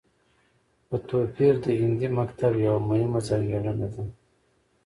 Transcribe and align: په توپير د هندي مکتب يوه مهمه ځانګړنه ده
په 0.87 0.95
توپير 1.07 1.53
د 1.63 1.65
هندي 1.81 2.07
مکتب 2.19 2.53
يوه 2.65 2.81
مهمه 2.89 3.19
ځانګړنه 3.27 3.87
ده 3.93 4.03